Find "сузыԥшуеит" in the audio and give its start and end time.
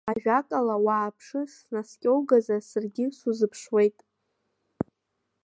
3.17-3.97